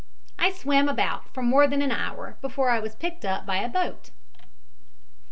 I 0.39 0.49
swam 0.51 0.89
about 0.89 1.31
for 1.31 1.43
more 1.43 1.67
than 1.67 1.81
one 1.81 1.91
hour 1.91 2.35
before 2.41 2.71
I 2.71 2.79
was 2.79 2.95
picked 2.95 3.23
up 3.23 3.45
by 3.45 3.57
a 3.57 3.69
boat." 3.69 4.09